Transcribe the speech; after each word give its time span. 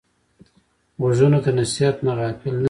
غوږونه 1.01 1.37
د 1.45 1.47
نصیحت 1.59 1.97
نه 2.05 2.13
غافل 2.19 2.53
نه 2.53 2.53
دي 2.53 2.57